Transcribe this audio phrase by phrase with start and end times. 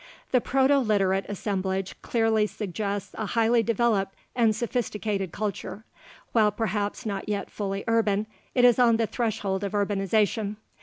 [0.31, 5.85] The Proto Literate assemblage clearly suggests a highly developed and sophisticated culture.
[6.31, 8.25] While perhaps not yet fully urban,
[8.55, 10.55] it is on the threshold of urbanization.